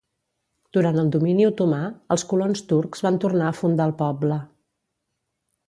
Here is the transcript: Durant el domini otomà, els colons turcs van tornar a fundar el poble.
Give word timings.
Durant 0.77 0.95
el 1.01 1.11
domini 1.15 1.45
otomà, 1.49 1.81
els 2.15 2.25
colons 2.33 2.65
turcs 2.73 3.05
van 3.09 3.21
tornar 3.27 3.47
a 3.51 3.55
fundar 3.61 3.87
el 3.91 3.95
poble. 4.03 4.39